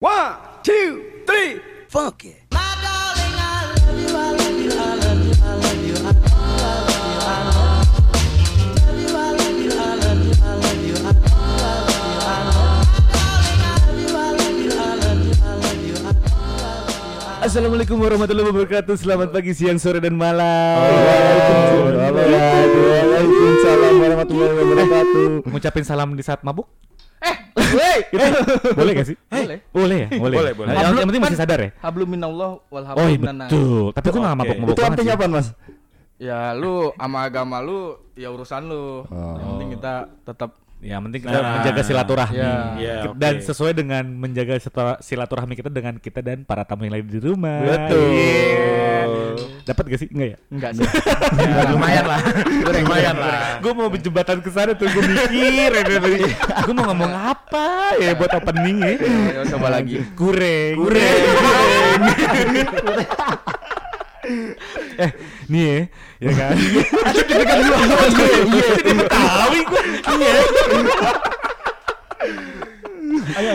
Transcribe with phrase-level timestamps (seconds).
[0.00, 0.32] One,
[0.64, 1.60] two, three,
[1.92, 2.48] funk it.
[17.44, 18.96] Assalamualaikum warahmatullahi wabarakatuh.
[18.96, 20.80] Selamat pagi, siang, sore dan malam.
[22.00, 25.44] Waalaikumsalam warahmatullahi wabarakatuh.
[25.44, 26.89] Ngucapin salam di saat mabuk?
[27.56, 27.98] Woi,
[28.78, 29.16] Boleh gak sih?
[29.26, 29.58] Boleh.
[29.70, 30.08] Boleh ya?
[30.14, 30.36] Boleh.
[30.38, 30.70] Boleh, boleh.
[30.70, 31.70] Yang, yang penting masih sadar ya?
[31.80, 33.50] Hablum minallah wal Oh hablum iya minannas.
[33.50, 33.84] betul.
[33.92, 34.40] Tapi gue gak Oke.
[34.40, 35.46] mabuk-mabuk itu artinya apa, Mas?
[36.20, 37.80] Ya lu sama agama lu
[38.12, 39.08] ya urusan lu.
[39.08, 41.52] Yang penting kita tetap Ya penting kita Nah.
[41.54, 42.34] menjaga silaturahmi.
[42.34, 42.52] Ya.
[42.74, 43.16] Iya, Ki- oke.
[43.16, 47.20] Dan sesuai dengan menjaga silatura- silaturahmi kita dengan kita dan para tamu yang lain di
[47.20, 47.60] rumah.
[47.60, 48.08] Betul.
[48.10, 49.04] Iya.
[49.62, 50.08] Dapat gak sih?
[50.08, 50.38] Enggak ya?
[50.48, 50.84] enggak sih.
[51.40, 52.20] Ya, lumayan lah.
[52.64, 53.60] lumayan lah.
[53.60, 55.72] gue mau jembatan ke sana tuh gue mikir
[56.62, 57.66] gue mau ngomong apa
[57.96, 60.00] ya buat opening ya Ayo coba lagi.
[60.14, 62.00] kureng Kureng.
[65.00, 65.10] eh
[65.48, 65.80] nih ya
[66.20, 66.84] ya kan iya
[69.08, 69.82] tahu gue
[70.14, 70.32] iya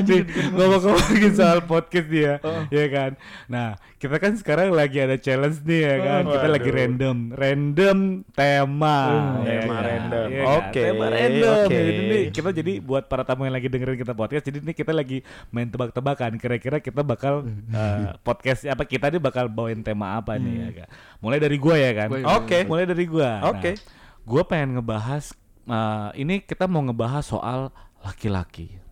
[0.06, 0.22] Nih,
[0.54, 2.38] ngomong-ngomongin soal podcast dia,
[2.70, 3.12] ya kan.
[3.50, 3.76] Nah,
[4.06, 6.22] kita kan sekarang lagi ada challenge nih ya kan.
[6.30, 7.98] Kita lagi random, random
[8.38, 8.98] tema,
[9.42, 9.84] ya tema kan?
[9.90, 10.28] random.
[10.30, 10.56] Ya kan?
[10.62, 11.66] Oke, tema random.
[11.66, 11.74] oke.
[11.74, 14.92] Jadi nih kita jadi buat para tamu yang lagi dengerin kita podcast, jadi ini kita
[14.94, 15.18] lagi
[15.50, 16.38] main tebak-tebakan.
[16.38, 17.50] Kira-kira kita bakal
[17.82, 20.88] eh, podcast apa kita nih bakal bawain tema apa nih ya kan.
[21.18, 22.08] Mulai dari gua ya kan.
[22.14, 22.26] Ya.
[22.38, 22.58] Oke.
[22.70, 23.42] Mulai dari gua.
[23.50, 23.74] Oke.
[23.74, 23.82] Nah,
[24.22, 25.34] gua pengen ngebahas
[25.66, 27.74] eh, ini kita mau ngebahas soal
[28.06, 28.85] laki-laki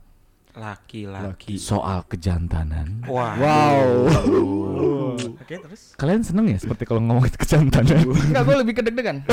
[0.53, 1.57] Laki-laki.
[1.57, 3.01] soal kejantanan.
[3.09, 3.33] Wah.
[3.35, 3.89] Wow.
[5.41, 5.97] Oke, terus?
[5.97, 8.05] Kalian seneng ya seperti kalau ngomongin kejantanan?
[8.29, 9.17] Enggak, gue lebih kedeg-degan.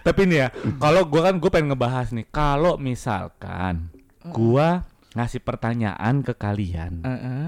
[0.00, 0.48] Tapi nih ya,
[0.80, 3.92] kalau gua kan gue pengen ngebahas nih, kalau misalkan
[4.26, 7.44] gua ngasih pertanyaan ke kalian, Heeh.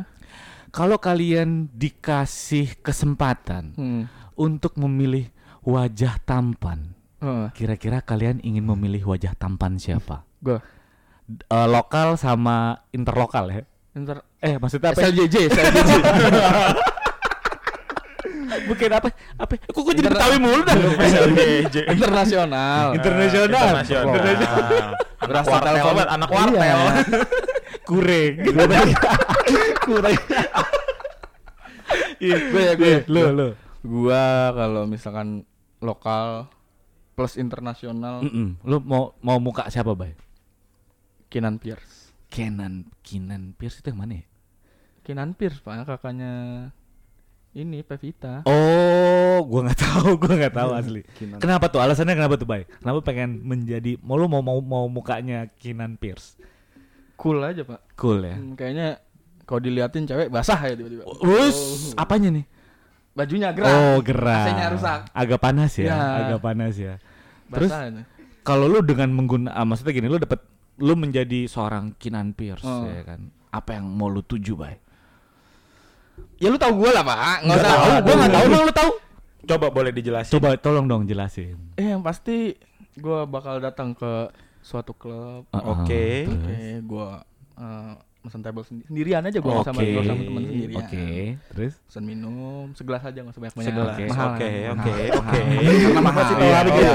[0.69, 4.03] kalau kalian dikasih kesempatan Hmm.
[4.37, 5.33] untuk memilih
[5.65, 6.93] wajah tampan,
[7.53, 10.29] kira-kira kalian ingin memilih wajah tampan siapa?
[10.39, 10.61] Gua
[11.29, 13.63] Eh, lokal sama interlokal ya?
[13.93, 15.01] Inter Eh maksudnya apa?
[15.01, 15.09] ya?
[15.13, 15.93] SLJJ, SLJJ.
[18.63, 19.09] Bukan apa?
[19.41, 19.53] Apa?
[19.59, 20.77] Kok gue jadi betawi mulu dah?
[21.89, 22.95] Internasional.
[22.95, 23.65] Internasional.
[23.81, 24.89] Internasional.
[25.25, 26.79] Berasa banget, anak kuartel.
[27.89, 28.33] Kureng.
[29.83, 30.17] Kurang.
[32.23, 32.95] Iya, Gue ya, gue.
[33.11, 33.49] Lo, lo.
[33.83, 35.43] Gua kalau misalkan
[35.83, 36.47] lokal
[37.13, 38.63] plus internasional Mm-mm.
[38.63, 40.15] Lu mau mau muka siapa, Bay?
[41.33, 42.13] Kinan Pierce.
[42.29, 44.25] Kenan Kinan Pierce itu yang mana ya?
[45.01, 46.33] Kinan Pierce pak kakaknya
[47.53, 48.45] ini Pevita.
[48.45, 51.01] Oh, gua nggak tahu, gua nggak tahu asli.
[51.17, 51.41] Kinan.
[51.41, 51.81] Kenapa tuh?
[51.81, 52.69] Alasannya kenapa tuh, Bay?
[52.69, 56.37] Kenapa pengen menjadi mau lu mau mau, mau mukanya Kinan Pierce?
[57.17, 57.81] Cool aja pak.
[57.97, 58.37] Cool ya.
[58.37, 59.01] Hmm, kayaknya
[59.49, 61.05] kalau diliatin cewek basah ya tiba-tiba.
[61.05, 62.45] Wus, apanya nih?
[63.13, 63.69] Bajunya gerak.
[63.73, 64.49] Oh, gerak.
[64.49, 65.01] AC-nya rusak.
[65.13, 66.01] Agak panas ya, Ya.
[66.25, 66.95] agak panas ya.
[67.53, 67.69] Terus
[68.41, 70.41] kalau lu dengan menggunakan maksudnya gini, lu dapat
[70.79, 72.89] lu menjadi seorang Kinan Pierce Oh.
[72.89, 73.29] ya kan.
[73.53, 74.81] Apa yang mau lu tuju, Bay?
[76.41, 77.39] Ya lu tahu gua lah pak.
[77.45, 77.69] Nggak usah.
[77.69, 78.91] tahu, gua nggak tahu, emang lu tahu?
[79.43, 80.33] Coba boleh dijelasin.
[80.33, 81.59] Coba tolong dong jelasin.
[81.77, 82.57] Eh yang pasti
[82.97, 84.31] gua bakal datang ke
[84.63, 85.47] suatu klub.
[85.51, 86.27] Uh-uh, Oke.
[86.27, 86.35] terus?
[86.39, 87.09] Oke, gua
[87.59, 90.79] eh, mesen table sendi- sendirian aja gua nggak sama gua sama teman sendirian.
[90.81, 91.07] Oke,
[91.49, 91.73] terus?
[91.83, 93.67] Pesen minum segelas aja nggak sebanyak banyak.
[93.69, 93.97] Segelas.
[94.07, 94.29] Mahal.
[94.31, 94.71] Oke, kan?
[94.71, 95.19] oke, Mahal.
[95.19, 95.41] oke.
[95.83, 96.23] Karena mahal.
[96.23, 96.79] Masih Iya, harga.
[96.79, 96.91] iya.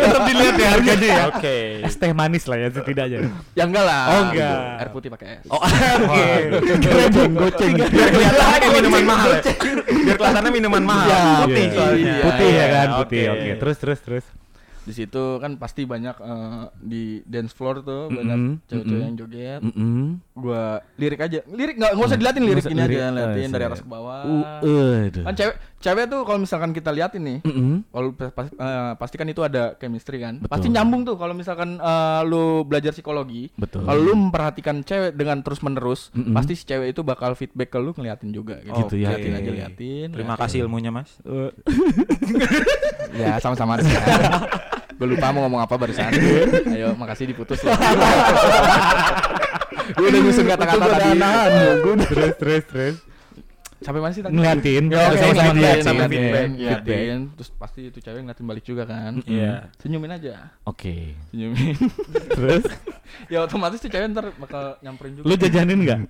[0.00, 1.24] Tetap dilihat ya harganya ya.
[1.28, 1.56] Oke.
[1.84, 3.18] Es teh manis lah ya setidaknya.
[3.52, 4.02] Ya enggak lah.
[4.08, 4.58] Oh, enggak.
[4.80, 5.44] Air putih pakai es.
[5.46, 6.24] Oh, oke.
[6.80, 7.72] Goceng, goceng.
[7.76, 9.42] Biar kelihatannya minuman mahal ya.
[9.84, 11.06] Biar kelihatannya minuman mahal.
[11.06, 11.74] Iya, Putih iya.
[11.74, 12.14] soalnya.
[12.22, 13.22] Putih ya kan, Iya, putih.
[13.28, 14.26] Oke, terus terus terus.
[14.86, 19.08] Di situ kan pasti banyak eh, di dance floor tuh Mm-mm, banyak cewek-cewek mm-mm.
[19.10, 19.60] yang joget.
[19.60, 20.02] Mm-mm.
[20.32, 21.42] Gua lirik aja.
[21.44, 23.16] Lirik nggak nggak usah diliatin lirik ini usah aja lirik.
[23.18, 23.68] liatin Oh, dari iya.
[23.68, 24.20] atas ke bawah.
[24.62, 25.24] Uh, aduh.
[25.26, 27.74] Kan cewek cewek tuh kalau misalkan kita liatin nih, Mm-mm.
[27.88, 30.38] kalau pas- pas- eh, pasti kan itu ada chemistry kan.
[30.38, 30.50] Betul.
[30.50, 33.50] Pasti nyambung tuh kalau misalkan eh, lu belajar psikologi.
[33.54, 33.82] Betul.
[33.82, 36.30] Kalau lu memperhatikan cewek dengan terus menerus, Mm-mm.
[36.30, 38.86] pasti si cewek itu bakal feedback ke lu ngeliatin juga gitu.
[38.86, 39.12] Gitu ya.
[39.12, 39.58] Liatin aja Oke.
[39.58, 40.06] liatin.
[40.14, 40.42] Terima liatin.
[40.46, 41.10] kasih ilmunya, Mas.
[41.26, 41.50] Uh,
[43.16, 43.80] Ya sama-sama.
[44.96, 46.08] Gue lupa mau ngomong apa barusan.
[46.74, 47.72] Ayo, makasih diputus ya.
[49.96, 51.10] Gue udah nyusun kata-kata tadi.
[52.08, 52.96] terus terus terus.
[53.76, 54.32] Sampai mana sih tadi?
[54.32, 54.88] Ngeliatin.
[54.88, 55.84] Ya, oke, sama-sama ngeliatin, Oke.
[55.84, 56.46] feedback, Feedback.
[56.48, 57.18] ngeliatin.
[57.36, 59.12] Terus pasti itu cewek ngeliatin balik juga kan.
[59.28, 59.68] Iya.
[59.76, 60.34] Senyumin aja.
[60.64, 61.12] Oke.
[61.28, 61.76] Senyumin.
[62.32, 62.64] Terus
[63.32, 65.28] ya otomatis tuh cewek ntar bakal nyamperin juga.
[65.28, 66.00] lu jajanin enggak?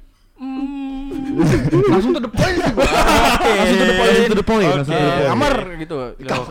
[1.36, 2.88] Hmm, langsung to the point sih gua.
[2.88, 5.28] Langsung to the point, to the point, langsung to the point.
[5.28, 5.94] Kamar gitu.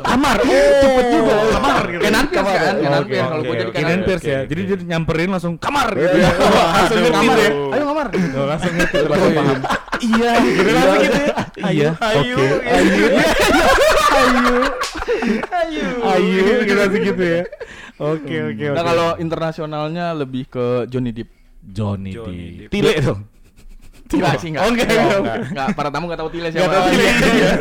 [0.05, 0.37] Kamar.
[0.45, 1.33] Oh, cepet juga.
[1.57, 2.01] Kamar gitu.
[2.05, 3.71] Kenan Pierce kan, Kenan Pierce kalau gua jadi.
[3.73, 4.39] Kenan Pierce ya.
[4.45, 6.15] Jadi dia nyamperin langsung kamar gitu.
[6.21, 6.29] Iya,
[6.85, 7.49] Langsung kamar ya.
[7.73, 8.07] Ayo kamar.
[8.13, 9.59] Oh, langsung ngerti, langsung paham.
[9.95, 11.33] Iya, gitu langsung gitu ya.
[11.65, 12.13] Iya, oke.
[12.13, 12.37] ayu.
[12.65, 13.05] Ayu.
[15.55, 15.87] Ayu.
[16.05, 17.41] Ayu, gitu langsung gitu ya.
[17.95, 18.75] Oke, oke, oke.
[18.75, 21.31] Nah kalau internasionalnya lebih ke Johnny Depp.
[21.65, 22.69] Johnny Johnny Depp.
[22.69, 22.71] Depp.
[22.75, 23.21] Tile dong.
[24.05, 24.61] Enggak sih enggak.
[24.61, 25.17] Oh, enggak, enggak.
[25.17, 25.37] enggak.
[25.49, 26.73] Enggak, para tamu enggak tahu Tile Nggak siapa.
[26.77, 27.05] tahu Tile.
[27.09, 27.51] Iya.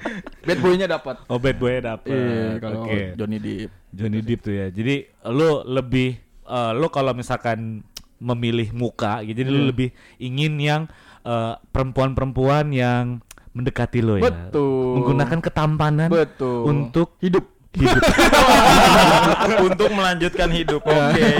[0.46, 1.16] Bad boy-nya dapat.
[1.32, 2.12] Oh, bad boy dapet.
[2.12, 3.00] Iya, kalau Oke.
[3.16, 3.70] Johnny Depp.
[3.96, 4.66] Johnny Depp tuh ya.
[4.68, 4.94] Jadi
[5.32, 6.08] lu lebih
[6.44, 7.80] eh, lu kalau misalkan
[8.20, 9.88] memilih muka gitu, jadi lu lebih
[10.20, 10.82] ingin yang
[11.24, 13.24] eh, perempuan-perempuan yang
[13.54, 14.28] mendekati lo ya.
[14.28, 15.00] Betul.
[15.00, 16.68] Menggunakan ketampanan Betul.
[16.68, 17.53] untuk hidup.
[17.76, 18.02] Hidup.
[19.70, 20.82] Untuk melanjutkan hidup.
[20.86, 21.30] Oke.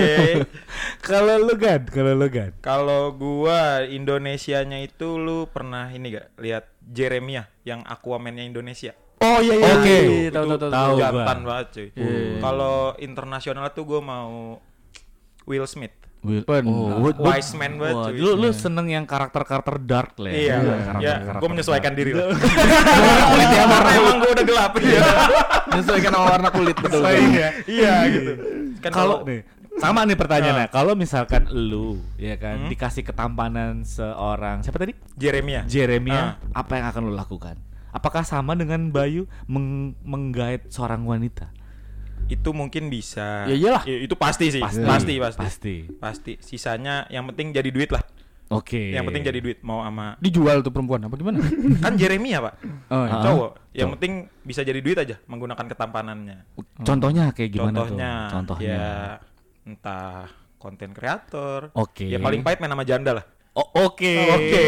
[1.01, 2.51] kalau lu gan, kalau lu gan.
[2.61, 8.93] Kalau gua Indonesianya itu lu pernah ini gak lihat Jeremia yang Aquaman-nya Indonesia?
[9.25, 9.99] Oh iya iya, Oke.
[10.05, 10.95] iya, tahu tahu tahu.
[11.01, 11.89] Jantan banget cuy.
[11.97, 12.45] Iya.
[12.45, 14.61] Kalau internasional tuh gua mau
[15.49, 16.04] Will Smith.
[16.25, 16.65] Will, Benar.
[16.67, 18.17] oh, Will- Wise man banget Wah, cuy.
[18.17, 20.35] lu lu seneng yang karakter-karakter dark lah ya.
[20.35, 21.99] Iya, Karakter- ya, karakter gue menyesuaikan dark.
[22.01, 22.27] diri lah.
[23.31, 25.01] Kulitnya Karena emang gue udah gelap ya.
[25.67, 26.99] Menyesuaikan sama warna kulit betul.
[26.99, 27.33] Sesuai betul.
[27.35, 27.49] ya.
[27.67, 28.33] Iya gitu.
[28.81, 29.41] Kan kalau nih
[29.75, 30.73] sama nih pertanyaannya, Nah.
[30.73, 32.71] kalau misalkan lu ya kan Hmm.
[32.71, 34.95] dikasih ketampanan seorang siapa tadi?
[35.13, 35.67] Jeremia.
[35.67, 36.57] Jeremia, Ah.
[36.57, 37.59] apa yang akan lu lakukan?
[37.91, 41.51] Apakah sama dengan Bayu meng menggait seorang wanita?
[42.29, 43.45] Itu mungkin bisa.
[43.49, 43.83] Ya iyalah.
[43.85, 44.63] Ya, itu pasti sih.
[44.63, 44.85] Pasti.
[44.85, 45.41] Pasti, pasti.
[45.41, 45.75] Pasti.
[46.01, 46.33] Pasti.
[46.41, 48.03] Sisanya yang penting jadi duit lah.
[48.53, 48.93] Oke.
[48.93, 51.41] Yang penting jadi duit mau sama Dijual tuh perempuan apa gimana?
[51.85, 52.55] kan Jeremia, Pak.
[52.93, 53.21] Oh, iya.
[53.25, 53.51] Cowok.
[53.73, 53.93] Yang Cowok.
[53.97, 54.13] penting
[54.45, 56.39] bisa jadi duit aja menggunakan ketampanannya.
[56.85, 58.33] Contohnya kayak gimana Contohnya, tuh?
[58.37, 58.69] Contohnya.
[58.69, 58.89] ya
[59.65, 60.29] entah
[60.61, 61.73] konten kreator.
[61.73, 62.09] Oke.
[62.09, 63.25] Ya paling pahit main sama janda lah.
[63.55, 64.15] Oh, oke.
[64.35, 64.63] Oke.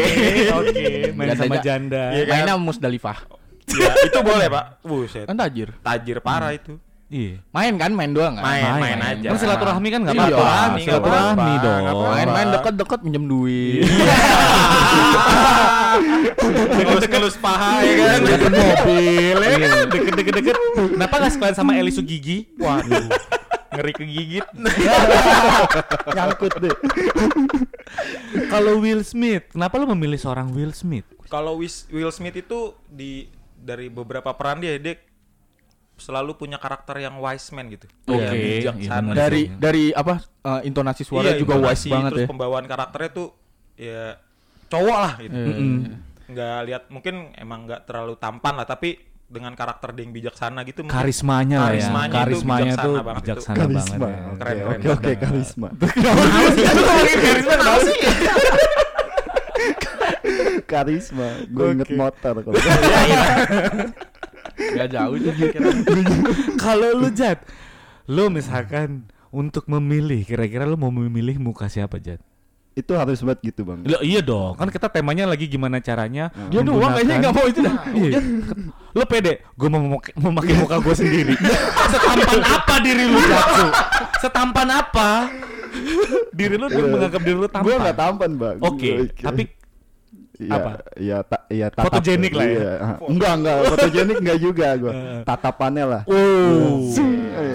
[0.63, 2.15] Oke, main sama janda.
[2.15, 2.33] Iya kan?
[2.39, 3.19] Mainnya Musdalifah.
[3.67, 4.65] ya, itu boleh, Pak.
[4.79, 5.25] Buset.
[5.27, 5.75] Kan tajir.
[5.83, 6.79] Tajir parah itu.
[7.07, 7.39] Iya.
[7.55, 8.43] Main kan, main doang kan?
[8.43, 9.27] Main, main aja.
[9.31, 10.35] Kan silaturahmi kan nggak Iya, apa-apa.
[10.35, 11.83] silaturahmi, Silaturahmi dong.
[11.87, 12.07] apa-apa.
[12.11, 13.87] Main-main deket-deket minjem duit.
[16.77, 18.19] Ngelus-ngelus paha ya kan.
[18.23, 19.85] Deket mobil ya kan?
[19.87, 20.55] Deket-deket deket.
[20.93, 22.51] Kenapa nggak sekalian sama Eli Sugigi?
[22.57, 23.07] Waduh.
[23.67, 24.45] Ngeri kegigit.
[26.15, 26.75] Nyangkut deh.
[28.47, 31.07] Kalau Will Smith, kenapa lu memilih seorang Will Smith?
[31.27, 33.27] Kalau Will Smith itu di
[33.57, 34.95] dari beberapa peran dia dia
[35.97, 37.89] selalu punya karakter yang wise man gitu.
[38.05, 39.01] Oke, Yang iya bijaksana.
[39.03, 39.15] benar.
[39.17, 42.27] dari dari apa eh, intonasi suara Iya, juga intonasi, wise banget terus ya.
[42.29, 43.27] pembawaan karakternya tuh
[43.75, 44.03] ya
[44.67, 45.33] cowok lah gitu.
[45.33, 45.77] Iya, Mm-mm.
[46.27, 50.87] Nggak lihat mungkin emang nggak terlalu tampan lah tapi dengan karakter dia yang bijaksana gitu
[50.87, 51.91] Karismanya lah ya.
[52.07, 53.27] Karismanya itu bijaksana banget itu.
[53.27, 54.07] bijaksana banget Karisma.
[54.07, 54.19] ya.
[54.23, 54.57] Oke, Keren.
[54.63, 55.67] Oke, oke, karisma.
[60.65, 61.27] Karisma.
[61.47, 62.55] Gue inget motor kalau.
[64.75, 65.67] Gak jauh sih kira.
[66.63, 67.45] Kalau lu Jat,
[68.05, 72.19] lu misalkan untuk memilih, kira-kira lu mau memilih muka siapa Jat?
[72.77, 73.81] Itu harus banget gitu, Bang.
[73.89, 77.59] Loh, iya dong, kan kita temanya lagi gimana caranya Dia doang kayaknya nggak mau itu
[77.65, 77.75] dah.
[77.89, 78.21] Iya.
[78.93, 81.33] Lu pede, gue mau memakai, memakai muka gue sendiri.
[81.89, 83.65] Setampan apa diri lu Jatsu?
[84.21, 85.09] Setampan apa?
[86.37, 86.85] Diri lu Iya.
[86.85, 87.65] menganggap diri lu tampan.
[87.65, 88.57] Gue nggak tampan, Bang.
[88.61, 89.41] Oke, tapi
[90.37, 90.69] Iya, apa?
[90.95, 91.83] Iya, ta iya tatap.
[91.89, 92.53] Fotogenik lah ya?
[92.53, 92.71] Iya.
[93.03, 94.93] Enggak, enggak, fotogenik enggak juga gua.
[95.25, 96.01] Tatapannya lah.
[96.05, 96.85] oh.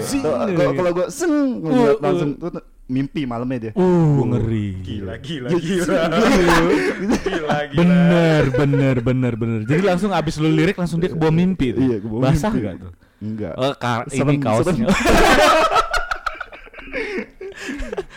[0.02, 0.18] Sing.
[0.18, 1.30] tuh, Kalau kalau gua seng
[1.62, 2.02] Uh, ngeliat uh.
[2.02, 2.50] langsung tuh
[2.86, 3.72] mimpi malamnya dia.
[3.78, 4.66] Uh, ngeri.
[4.82, 6.02] gila gila Iya, gila.
[7.22, 7.78] gila gila.
[7.78, 9.58] Bener, bener, bener, bener.
[9.62, 11.82] Jadi langsung abis lu lirik langsung dia ke bawah mimpi tuh.
[11.82, 12.66] Iya, ke bawah Basah mimpi.
[12.66, 12.92] gak tuh?
[13.22, 13.54] Enggak.
[13.54, 14.86] Oh, ka- Serem, ini kaosnya.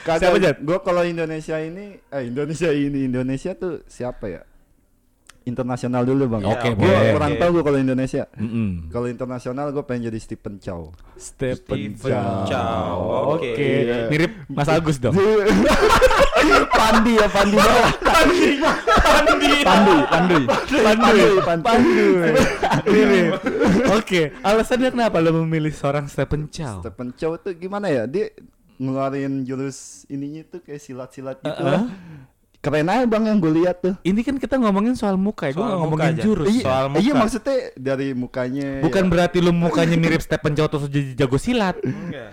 [0.05, 0.37] Siapa?
[0.61, 4.41] Gua kalau Indonesia ini eh Indonesia ini Indonesia tuh siapa ya?
[5.45, 6.41] Internasional dulu, Bang.
[6.41, 7.13] Iya, Oke, Gua boleh.
[7.13, 7.39] kurang Oke.
[7.39, 8.23] tahu gua kalau Indonesia.
[8.33, 8.89] Mm-mm.
[8.89, 10.89] Kalau internasional gue pengen jadi Stephen Chow.
[11.15, 12.49] Stephen Stephen Chow.
[12.49, 12.97] Chow,
[13.37, 13.53] Oke.
[13.53, 13.61] oke.
[13.61, 13.97] Iya.
[14.09, 15.13] Mirip Mas Agus dong.
[16.67, 17.91] Pandi ya Pandi bawah.
[18.01, 18.49] Pandi.
[19.05, 19.95] Pandi, Pandi.
[20.03, 20.39] Pandu.
[20.81, 21.23] Pandi.
[21.61, 22.07] Pandu.
[22.85, 23.31] Mirip.
[23.91, 24.21] Oke.
[24.41, 26.81] Alasannya kenapa lo memilih seorang Stephen Chow?
[26.81, 28.05] Stephen Chow tuh gimana ya?
[28.05, 28.33] Dia
[28.75, 31.71] ngeluarin jurus ininya tuh kayak silat-silat gitu Uh-uh.
[31.71, 31.83] lah.
[32.65, 33.93] Keren aja bang yang gue lihat tuh.
[34.01, 36.23] Ini kan kita ngomongin soal muka ya, gue Soal nggak muka ngomongin aja.
[36.25, 36.47] jurus.
[36.49, 36.63] Iya.
[36.65, 36.99] Soal muka.
[36.99, 38.69] Iya maksudnya dari mukanya.
[38.81, 39.09] Bukan ya.
[39.13, 41.77] berarti lu mukanya mirip Stephen Chow terus jadi jago silat.
[41.85, 42.31] Enggak.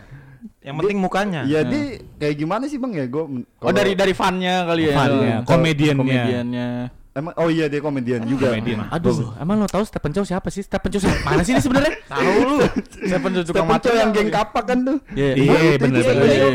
[0.63, 1.41] Yang penting mukanya.
[1.45, 1.85] Iya dia
[2.17, 3.25] kayak gimana sih bang ya gue.
[3.61, 4.95] Oh dari dari funnya kali ya.
[4.97, 6.01] Kalau- komediannya.
[6.01, 6.69] Komediannya.
[7.13, 8.57] Emang oh iya dia komedian juga.
[8.57, 8.89] Komedian.
[8.89, 10.65] Aduh, emang lo tahu Stephen Chow siapa sih?
[10.65, 11.29] Stephen Chow siapa?
[11.29, 11.93] Mana sih ini sebenarnya?
[12.09, 12.57] Tahu lu.
[12.65, 14.97] Tukang Stephen Chow mata yang geng kapak kan tuh.
[15.13, 15.37] Iya.
[15.37, 16.01] Iya, dia, bener.
[16.01, 16.47] iya, Iya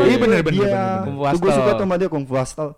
[0.50, 0.82] Iya.
[1.06, 2.74] Fu Tuh gue suka tuh sama dia Kung Fu Hustle.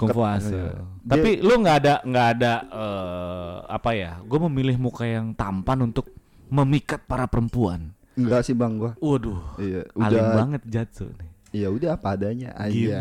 [0.00, 0.56] Kung Fu Hustle.
[0.56, 0.72] Iya.
[1.04, 4.12] Tapi lu nggak ada nggak ada eh, apa ya?
[4.24, 6.08] Gue memilih muka yang tampan untuk
[6.48, 7.92] memikat para perempuan.
[8.16, 8.92] Enggak sih bang gua.
[8.98, 10.34] Waduh, Iya, alim udah.
[10.34, 11.30] banget Jatsu nih.
[11.50, 12.90] Ya udah apa adanya Gitu.
[12.90, 12.98] aja.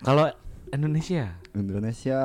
[0.00, 0.26] Kalau
[0.70, 2.18] Indonesia, Indonesia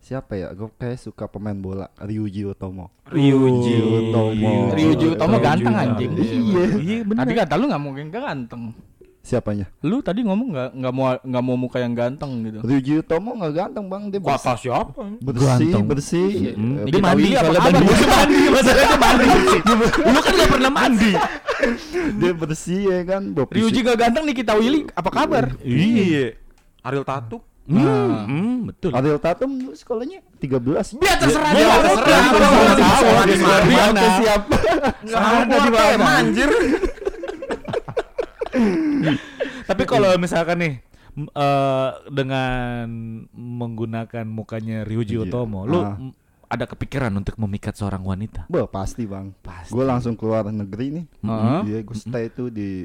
[0.00, 0.52] siapa ya?
[0.52, 2.88] Gue kayak suka pemain bola Ryuji Utomo.
[3.08, 4.72] Ryuji Utomo.
[4.72, 6.12] Ryuji Utomo ganteng anjing.
[6.16, 6.64] Iya.
[6.80, 7.20] iya bener.
[7.24, 8.62] Tadi kata lu nggak mungkin ganteng.
[9.20, 9.68] Siapanya?
[9.80, 12.58] Lu tadi ngomong nggak nggak mau nggak mau muka yang ganteng gitu.
[12.60, 15.02] Ryuji Utomo nggak ganteng bang, dia bersih, Kata siapa?
[15.20, 15.84] bersih, Ganteng.
[15.84, 16.28] bersih.
[16.50, 17.72] Hmm, Eh, dia mandi apa soalnya kabar?
[17.76, 18.06] mandi.
[18.08, 19.28] mandi, masalahnya mandi.
[20.02, 21.12] Lu kan gak pernah mandi.
[22.16, 23.22] dia bersih ya kan.
[23.30, 25.44] bawa Ryuji nggak ganteng Nikita Willy apa kabar?
[25.60, 26.26] Iya.
[26.80, 27.40] Ariel Tatum.
[27.70, 28.90] Hmm, hmm, betul.
[28.90, 30.96] Ariel Tatum sekolahnya 13.
[30.96, 31.76] Biar terserah Ya, dia.
[31.78, 32.08] terserah.
[32.08, 32.74] Terserah.
[32.74, 33.22] Terserah.
[33.22, 33.60] Dia Terserah.
[33.60, 33.92] di mana?
[33.92, 34.42] Oke, siap.
[35.04, 36.04] Nggak ada di mana.
[36.18, 36.50] Anjir.
[39.70, 40.74] Tapi kalau misalkan nih
[41.16, 42.86] eh, dengan
[43.30, 45.24] menggunakan mukanya Ryuji Iya.
[45.24, 45.94] Utomo, lu Ah.
[45.96, 48.46] m- ada kepikiran untuk memikat seorang wanita?
[48.46, 49.30] Bah, pasti bang.
[49.38, 49.70] Pasti.
[49.70, 51.04] Gue langsung keluar negeri nih.
[51.64, 52.82] Iya, gue stay itu di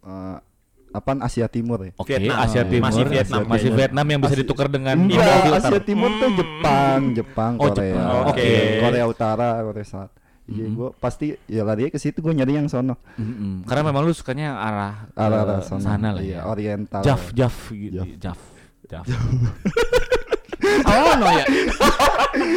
[0.00, 0.36] eh,
[0.88, 1.92] apaan Asia Timur ya.
[1.96, 2.38] Oke, Vietnam.
[2.40, 2.86] Asia Timur.
[2.86, 3.42] Masih Vietnam.
[3.44, 4.06] Masih Vietnam.
[4.06, 5.58] Yang bisa Asia- ditukar dengan Enggak.
[5.58, 7.92] Asia Timur tuh Jepang, Jepang, Oh, Korea.
[7.92, 8.24] Jepang.
[8.24, 8.50] Oke.
[8.80, 10.17] Korea Utara, Korea Selatan.
[10.48, 10.74] Iya, Mhm.
[10.74, 12.96] gue pasti ya lari ke situ gue nyari yang sono.
[13.14, 13.62] Mm-mm.
[13.62, 15.78] Karena memang lu sukanya arah Arah arah sono.
[15.78, 16.48] sana lah Iya, ya.
[16.48, 17.02] oriental.
[17.02, 17.44] Jaf, ya.
[17.44, 18.00] Jaf, gitu.
[18.16, 18.40] Jaf,
[18.86, 19.04] Jaf.
[20.80, 21.44] Oh no ya.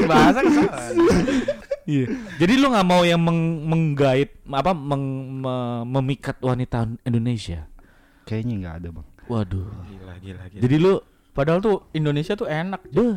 [0.04, 0.72] Bahasa ke sana.
[1.84, 2.06] Iya.
[2.38, 7.68] Jadi lu nggak mau yang meng menggait apa meng- me- memikat wanita Indonesia?
[8.24, 9.08] Kayaknya nggak ada bang.
[9.28, 9.68] Waduh.
[9.86, 10.62] Gila, gila, gila.
[10.62, 10.94] Jadi lu
[11.32, 12.84] Padahal tuh Indonesia tuh enak.
[12.90, 13.16] Beuh.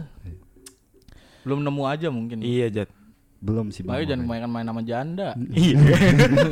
[1.42, 2.38] Belum nemu aja mungkin.
[2.40, 2.88] Iya, Jat.
[3.44, 3.92] Belum sih bang.
[3.92, 5.28] Makanya jangan kebanyakan main sama janda.
[5.52, 5.76] Iya.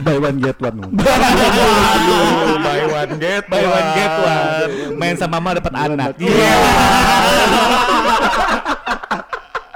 [0.04, 0.78] Buy one get one.
[2.61, 4.52] Buy one get Buy one get one.
[5.00, 6.12] Main sama mama dapat anak.
[6.20, 6.52] Iya.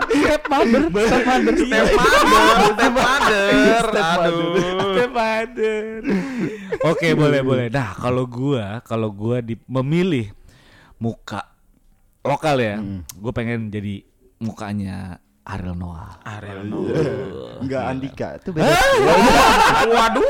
[0.07, 3.51] Step mother, step mother, Step mother, step mother.
[3.97, 4.77] Aduh.
[4.97, 5.83] Stepfather.
[6.85, 7.67] Oke, boleh, boleh.
[7.69, 10.33] Nah, kalau gua, kalau gua di, memilih
[10.97, 11.45] muka
[12.25, 13.05] lokal ya, Hmm.
[13.07, 14.03] gue pengen jadi
[14.43, 16.19] mukanya Ariel Noah.
[16.27, 16.67] Ariel
[17.63, 18.67] Enggak Andika itu beda.
[19.95, 20.27] Waduh.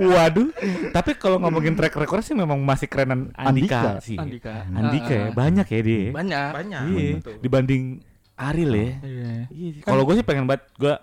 [0.00, 0.48] Waduh.
[0.90, 3.52] Tapi kalau ngomongin track record sih memang masih kerenan Andika,
[3.92, 4.00] Andika.
[4.00, 4.16] sih.
[4.16, 4.64] Andika.
[4.66, 5.34] Andika ya, Ah, ah.
[5.36, 6.08] banyak ya dia.
[6.10, 6.48] Banyak.
[6.56, 6.80] Banyak.
[6.88, 7.34] Iya, betul.
[7.38, 7.82] dibanding
[8.34, 8.88] Ariel ya.
[9.04, 9.32] Iya.
[9.52, 10.94] Iya, Kalau gue sih pengen banget gue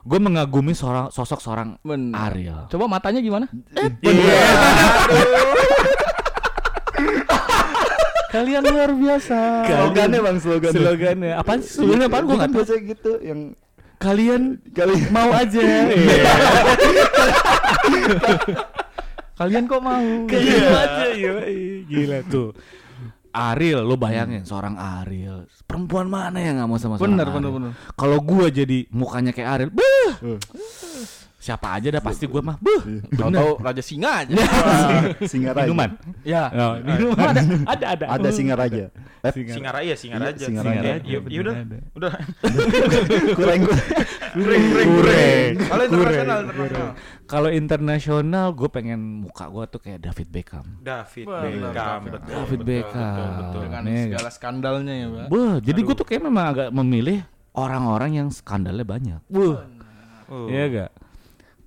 [0.00, 2.12] gue mengagumi seorang sosok seorang Bener.
[2.14, 2.68] Ariel.
[2.68, 3.48] Coba matanya gimana?
[3.72, 4.44] Iya.
[8.30, 9.38] Kalian luar biasa.
[9.66, 10.78] Slogannya bang slogannya.
[10.78, 11.32] Slogannya.
[11.34, 12.78] Apaan sih slogannya apaan gue Gue nggak tahu.
[12.86, 13.40] gitu yang
[13.98, 15.60] Kalian kali mau aja.
[19.36, 20.04] Kalian kok mau?
[20.24, 21.04] Kalian mau aja.
[21.10, 21.84] yoi.
[21.84, 22.52] Gila tuh.
[23.30, 25.46] Ariel, lo bayangin seorang Ariel.
[25.62, 27.36] Perempuan mana yang nggak mau sama seorang Bener, Ariel?
[27.38, 27.70] bener, bener.
[27.94, 30.38] Kalau gua jadi mukanya kayak Ariel, beuh,
[31.40, 33.00] siapa aja dah pasti gua mah, beuh.
[33.16, 34.36] Tahu Raja Singa aja.
[35.30, 35.64] singa raja.
[35.64, 35.90] Minuman.
[36.20, 36.52] ya.
[36.52, 38.04] Oh, minuman ada, ada, ada.
[38.20, 38.92] Ada singa raja.
[39.20, 40.32] Eh, Singaraja, Singaraja.
[40.32, 40.90] Iya, Singaraja.
[41.04, 41.54] Iya, iya, udah.
[41.92, 42.12] Udah.
[43.36, 43.84] kurang kurang.
[44.32, 45.52] Kureng, kureng, Kureng.
[45.60, 46.38] Kalau internasional.
[47.28, 50.66] Kalau internasional gue pengen muka gue tuh kayak David Beckham.
[50.80, 52.32] David Beckham, David betul.
[52.32, 53.32] David betul, Beckham.
[53.36, 53.60] Betul.
[53.68, 55.26] Dengan segala skandalnya ya, Pak.
[55.28, 57.18] Wah, jadi gue tuh kayak memang agak memilih
[57.52, 59.20] orang-orang yang skandalnya banyak.
[59.28, 59.68] Wah,
[60.30, 60.46] Oh.
[60.46, 60.90] iya gak?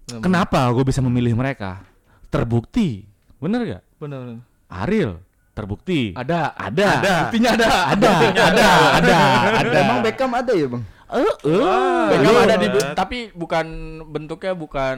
[0.08, 1.80] Kenapa gue bisa memilih mereka?
[2.28, 3.08] Terbukti,
[3.40, 3.84] bener gak?
[4.02, 4.38] Bener, bener.
[4.68, 5.22] Ariel,
[5.56, 6.12] terbukti.
[6.18, 6.52] Ada.
[6.58, 7.16] ada, Ada.
[7.30, 7.70] Buktinya ada.
[7.94, 8.68] ada, ada,
[9.00, 9.18] ada,
[9.64, 9.78] ada.
[9.80, 10.84] Emang Beckham ada ya bang?
[11.14, 12.06] Eh, eh.
[12.10, 12.68] Beckham ada di
[12.98, 13.66] tapi bukan
[14.10, 14.98] bentuknya bukan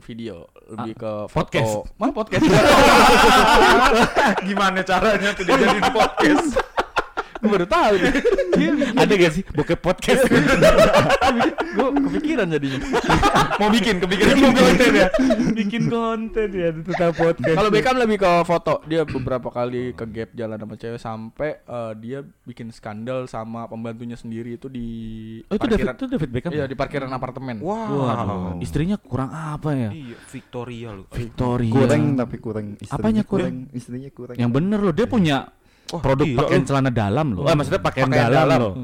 [0.00, 1.34] video, lebih ke foto.
[1.34, 1.72] podcast.
[1.98, 2.46] Mana podcast?
[4.46, 6.48] Gimana caranya tuh dia jadi di podcast?
[7.40, 7.92] Gue baru tahu.
[7.96, 8.12] nih.
[8.92, 10.28] ada gak sih bokep podcast?
[11.70, 12.78] Gue kepikiran jadinya.
[13.56, 14.64] Mau bikin, kepikiran bikin mau bikin.
[14.64, 15.08] konten ya,
[15.56, 17.56] bikin konten ya tentang podcast.
[17.56, 18.74] Kalau Beckham lebih ke foto.
[18.84, 24.16] Dia beberapa kali ke gap jalan sama cewek sampai eh, dia bikin skandal sama pembantunya
[24.18, 24.88] sendiri itu di
[25.48, 26.50] oh itu David, itu David Beckham.
[26.52, 27.62] Iya, di parkiran apartemen.
[27.64, 28.10] Wow.
[28.10, 29.90] Waduh, istrinya kurang apa ya?
[29.92, 31.04] Iya, Victoria lu.
[31.08, 31.72] Victoria.
[31.72, 32.66] Kurang tapi kurang.
[32.76, 33.54] Istrinya Apanya kurang?
[33.72, 34.36] Istrinya kurang.
[34.36, 35.36] Yang bener loh, dia punya
[35.90, 36.66] Wah, produk gila, pakaian lu.
[36.66, 37.42] celana dalam loh.
[37.42, 38.60] Oh, maksudnya pakaian, Pakaian dalam, dalam.
[38.62, 38.74] loh.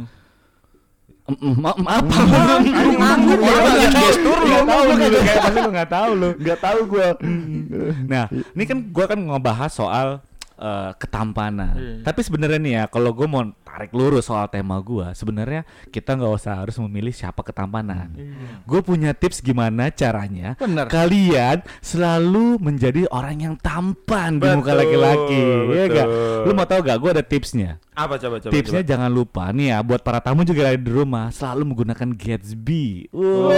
[1.27, 2.15] Em, em, ma- ma- apa?
[2.55, 4.55] Anjing nganggur Lu ya, nggak lihat tahu, gestur lu lu.
[4.55, 6.29] nggak tahu lu kayak pasti lu nggak tahu lu.
[6.39, 7.09] Enggak tahu gua.
[8.07, 10.07] Nah, ini kan gua kan ngebahas soal
[10.57, 11.75] eh, ketampanan.
[11.77, 12.05] Iya.
[12.05, 16.33] Tapi sebenarnya nih ya, kalau gue mau tarik lurus soal tema gue, sebenarnya kita nggak
[16.33, 18.09] usah harus memilih siapa ketampanan.
[18.65, 20.89] Gue punya tips gimana caranya Bener.
[20.89, 25.43] kalian selalu menjadi orang yang tampan di muka Betul, laki-laki.
[25.77, 26.09] Iya gak?
[26.09, 26.45] betul.
[26.49, 26.99] Lu mau tahu gak?
[27.05, 27.77] Gue ada tipsnya.
[27.93, 28.53] Apa coba coba?
[28.53, 28.91] Tipsnya coba.
[28.97, 33.13] jangan lupa nih ya buat para tamu juga ada di rumah selalu menggunakan Gatsby.
[33.13, 33.53] Wow.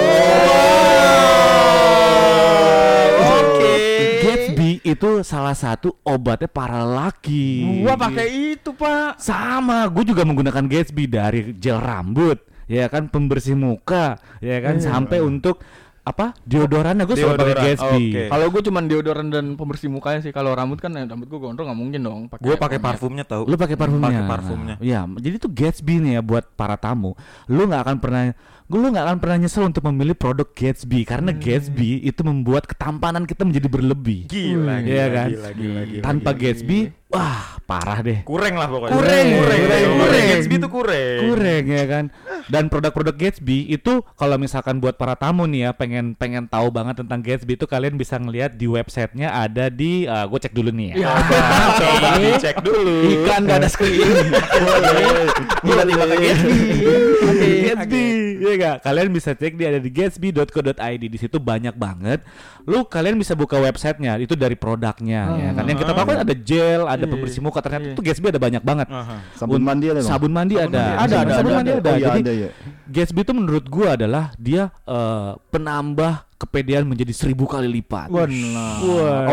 [3.19, 3.75] Oke.
[4.23, 7.83] Gatsby itu salah satu obatnya para laki.
[7.83, 9.19] Gua pakai itu, Pak.
[9.19, 12.39] Sama, gue juga menggunakan Gatsby dari gel rambut,
[12.71, 15.63] ya kan pembersih muka, ya kan sampai untuk
[16.09, 18.05] apa deodorannya gue selalu pakai Gatsby.
[18.09, 18.23] oke.
[18.33, 20.33] Kalau gue cuman deodoran dan pembersih mukanya sih.
[20.33, 22.21] Kalau rambut kan eh, rambut gue gondrong nggak mungkin dong.
[22.41, 23.45] Gue pakai parfumnya tahu.
[23.45, 24.09] Lu pakai parfumnya.
[24.09, 24.77] Pakai parfumnya.
[24.81, 27.13] Iya, jadi tuh Gatsby nih ya buat para tamu.
[27.45, 28.33] Lu nggak akan pernah
[28.69, 31.41] lu nggak akan pernah nyesel untuk memilih produk Gatsby karena Hmm.
[31.41, 34.29] Gatsby itu membuat ketampanan kita menjadi berlebih.
[34.29, 35.29] Gila, gila, kan?
[35.33, 36.41] gila, gila, gila, Tanpa gila.
[36.45, 38.21] Gatsby, wah parah deh.
[38.25, 38.93] kurang lah pokoknya.
[38.93, 39.97] Kurang, kurang, kurang, kurang.
[40.05, 40.25] kurang.
[40.29, 41.19] Gatsby itu kurang.
[41.25, 42.05] Kurang ya kan.
[42.49, 47.01] Dan produk-produk Gatsby itu kalau misalkan buat para tamu nih ya pengen pengen tahu banget
[47.01, 51.17] tentang Gatsby itu kalian bisa ngelihat di websitenya ada di gue cek dulu nih ya.
[51.73, 52.97] Coba dicek dulu.
[53.17, 54.29] Iklan gak ada screen.
[55.61, 56.57] Tiba-tiba ke Gatsby.
[57.69, 58.05] Gatsby,
[58.59, 58.77] ya gak?
[58.85, 61.03] Kalian bisa cek dia ada di gatsby.co.id.
[61.07, 62.27] Di situ banyak banget.
[62.67, 64.19] Lu kalian bisa buka websitenya.
[64.19, 65.65] Itu dari produknya, ya kan?
[65.65, 67.59] Yang kita tahu kan ada gel, ada Iya, pembersih muka.
[67.65, 67.97] Ternyata iya.
[67.97, 68.87] tuh Gatsby ada banyak banget.
[68.93, 69.17] Aha.
[69.35, 70.01] Sabun mandi ada?
[70.05, 70.85] Sabun mandi ada.
[71.01, 71.81] Ada, ada, Sabun ada, mandi ada.
[71.81, 71.91] ada.
[71.91, 72.51] Oh iya Jadi ada ya.
[72.89, 78.07] Gatsby itu menurut gua adalah dia eh, penambah kepedean menjadi seribu kali lipat.
[78.15, 78.79] Benar.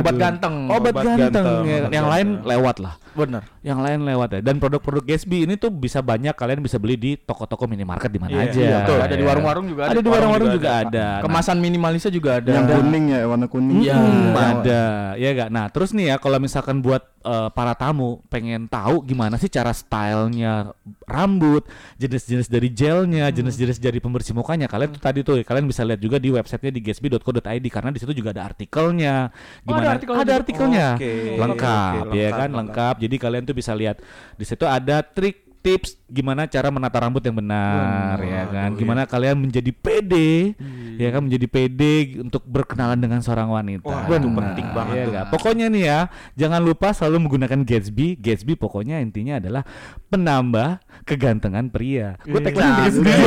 [0.01, 0.55] Obat ganteng.
[0.73, 1.77] Obat, Obat ganteng, ganteng, ya.
[1.85, 2.49] obat yang lain ganteng.
[2.49, 2.93] lewat lah.
[3.15, 3.41] Benar.
[3.61, 4.39] Yang lain lewat ya.
[4.41, 8.33] Dan produk-produk Gatsby ini tuh bisa banyak kalian bisa beli di toko-toko minimarket di mana
[8.33, 8.59] Iya, aja.
[8.59, 9.91] iya, Betul, ada di warung-warung juga ada.
[9.93, 11.05] Ada di warung-warung juga juga ada.
[11.05, 12.51] Nah, Kemasan minimalisnya juga ada.
[12.51, 13.77] Yang kuning ya, warna kuning.
[13.85, 13.95] Iya.
[13.95, 14.83] Hmm, ada,
[15.15, 15.49] ya gak.
[15.53, 19.73] Nah, terus nih ya, kalau misalkan buat eh, para tamu pengen tahu gimana sih cara
[19.73, 20.71] stylenya
[21.09, 21.65] rambut,
[21.97, 26.21] jenis-jenis dari gelnya, jenis-jenis dari pembersih mukanya, kalian tuh tadi tuh kalian bisa lihat juga
[26.21, 29.29] di websitenya di gatsby.co.id karena di situ juga ada artikelnya.
[29.65, 29.89] Oh, ada Gimana?
[29.97, 32.95] artikel ada artikelnya, Oke, lengkap, oke, ya lengkap, kan, lengkap.
[33.01, 33.97] Jadi kalian tuh bisa lihat
[34.37, 38.69] di situ ada trik tips gimana cara menata rambut yang benar ya kan?
[38.77, 40.53] gimana kalian menjadi pede
[40.95, 41.25] ya kan?
[41.25, 43.89] Menjadi pede untuk berkenalan dengan seorang wanita.
[43.89, 45.11] Wah, itu penting banget ya tuh.
[45.11, 45.25] nggak?
[45.33, 45.99] pokoknya nih ya
[46.37, 48.21] jangan lupa selalu menggunakan Gatsby.
[48.21, 49.65] Gatsby pokoknya intinya adalah
[50.07, 52.15] penambah kegantengan pria.
[52.21, 52.45] Gue Iya.
[52.45, 53.11] tagline Gatsby.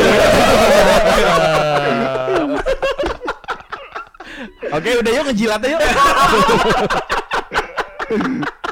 [4.68, 5.80] Oke, udah yuk ngejilat yuk.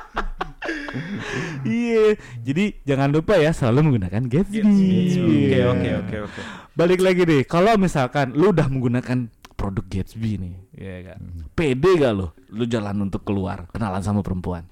[1.97, 4.61] iya jadi jangan lupa ya selalu menggunakan Gatsby,
[5.17, 6.41] Oke, oke, oke, oke.
[6.73, 11.19] balik lagi deh kalau misalkan lu udah menggunakan produk Gatsby nih ya kan
[11.51, 14.65] pede gak lu lu jalan untuk keluar kenalan sama perempuan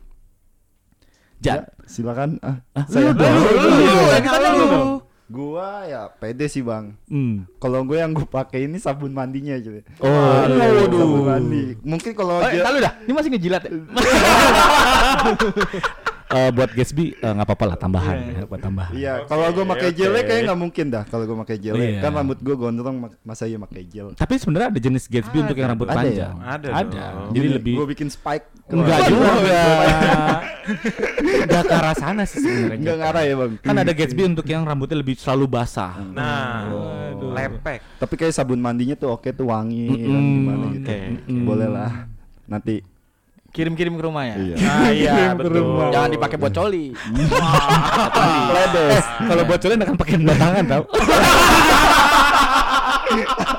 [1.37, 2.41] Ya, Jan silakan.
[2.41, 4.81] Ah, Ah, saya lu lu.
[5.25, 6.95] Gua ya pede sih bang.
[7.05, 7.45] Hmm.
[7.59, 9.83] Kalau gue yang gue pakai ini sabun mandinya aja.
[9.99, 10.95] Oh, Aduh, aduh.
[10.95, 11.63] sabun mandi.
[11.81, 12.93] Mungkin kalau Oh, dia- dah.
[13.03, 13.71] Ini masih ngejilat ya?
[16.35, 18.91] Eh, buat Gatsby eh, nggak apa-apa lah tambahan ya, buat tambahan.
[18.93, 19.97] Iya, kalau gue pakai oke.
[19.97, 21.05] gelnya kayak nggak mungkin dah.
[21.07, 22.01] Kalau gue pakai gelnya, Iya.
[22.03, 24.09] kan rambut gue gondrong, masa iya pakai gel.
[24.13, 26.35] Tapi sebenarnya ada jenis Gatsby untuk yang rambut Ada panjang.
[26.35, 26.47] ya?
[26.51, 27.05] Ada Ada.
[27.15, 27.31] dong.
[27.31, 28.47] Jadi lebih gue bikin spike.
[28.67, 29.31] enggak juga.
[31.45, 32.79] Enggak ke arah sana sih sebenarnya.
[32.81, 33.53] Enggak ngarah ya bang.
[33.61, 35.93] Kan ada Gatsby untuk yang rambutnya lebih selalu basah.
[36.03, 37.31] Nah, Waduh.
[37.31, 37.79] lepek.
[38.01, 40.33] Tapi kayak sabun mandinya tuh oke tuh wangi kan, Mm-mm.
[40.35, 40.89] gimana gitu.
[40.89, 41.41] Oke, oke.
[41.45, 41.93] Boleh lah.
[42.47, 42.94] Nanti.
[43.55, 44.35] Kirim-kirim ke rumah ya.
[44.35, 44.57] Iya.
[44.59, 45.63] Nah, iya betul.
[45.95, 46.91] Jangan dipakai buat coli.
[48.59, 49.07] Ledes.
[49.31, 50.83] Kalau bocorin akan pakai batangan tau.